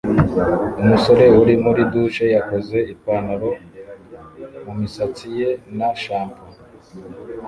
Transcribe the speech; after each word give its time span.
Umusore 0.81 1.25
uri 1.41 1.53
muri 1.63 1.81
douche 1.91 2.25
yakoze 2.35 2.77
ipanaro 2.93 3.49
mumisatsi 4.63 5.25
ye 5.37 5.49
na 5.77 5.89
shampoo 6.01 6.49